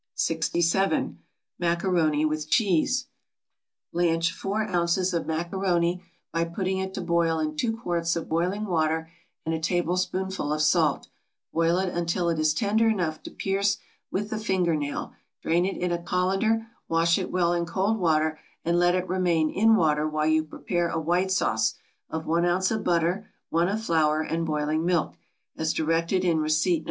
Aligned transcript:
67. 0.15 1.19
=Macaroni 1.59 2.25
with 2.25 2.49
Cheese.= 2.49 3.05
Blanch 3.93 4.31
four 4.31 4.63
ounces 4.67 5.13
of 5.13 5.27
macaroni 5.27 6.03
by 6.33 6.43
putting 6.43 6.79
it 6.79 6.91
to 6.95 7.01
boil 7.01 7.37
in 7.37 7.55
two 7.55 7.77
quarts 7.77 8.15
of 8.15 8.27
boiling 8.27 8.65
water 8.65 9.11
and 9.45 9.53
a 9.53 9.59
tablespoonful 9.59 10.51
of 10.51 10.63
salt; 10.63 11.07
boil 11.53 11.77
it 11.77 11.93
until 11.93 12.29
it 12.29 12.39
is 12.39 12.51
tender 12.51 12.87
enough 12.89 13.21
to 13.21 13.29
pierce 13.29 13.77
with 14.09 14.31
the 14.31 14.39
finger 14.39 14.75
nail, 14.75 15.13
drain 15.43 15.67
it 15.67 15.77
in 15.77 15.91
a 15.91 16.01
colander, 16.01 16.65
wash 16.89 17.19
it 17.19 17.29
well 17.29 17.53
in 17.53 17.67
cold 17.67 17.99
water, 17.99 18.39
and 18.65 18.79
let 18.79 18.95
it 18.95 19.07
remain 19.07 19.51
in 19.51 19.75
water 19.75 20.07
while 20.09 20.25
you 20.25 20.43
prepare 20.43 20.89
a 20.89 20.99
white 20.99 21.29
sauce 21.29 21.75
of 22.09 22.25
one 22.25 22.43
ounce 22.43 22.71
of 22.71 22.83
butter, 22.83 23.29
one 23.51 23.67
of 23.69 23.83
flour, 23.83 24.21
and 24.23 24.47
boiling 24.47 24.83
milk, 24.83 25.13
as 25.57 25.71
directed 25.73 26.25
in 26.25 26.39
receipt 26.39 26.79
No. 26.79 26.79